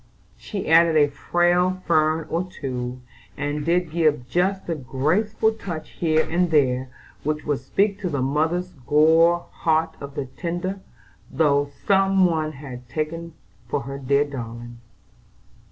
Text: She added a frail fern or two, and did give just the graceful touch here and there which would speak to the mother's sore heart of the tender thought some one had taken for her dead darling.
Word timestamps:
She 0.35 0.67
added 0.67 0.95
a 0.95 1.09
frail 1.11 1.83
fern 1.85 2.25
or 2.31 2.45
two, 2.49 3.01
and 3.37 3.63
did 3.63 3.91
give 3.91 4.27
just 4.27 4.65
the 4.65 4.73
graceful 4.73 5.51
touch 5.53 5.89
here 5.91 6.27
and 6.27 6.49
there 6.49 6.89
which 7.23 7.45
would 7.45 7.59
speak 7.59 7.99
to 7.99 8.09
the 8.09 8.19
mother's 8.23 8.73
sore 8.87 9.45
heart 9.51 9.95
of 10.01 10.15
the 10.15 10.25
tender 10.25 10.79
thought 11.37 11.69
some 11.85 12.25
one 12.25 12.53
had 12.53 12.89
taken 12.89 13.35
for 13.69 13.81
her 13.81 13.99
dead 13.99 14.31
darling. 14.31 14.79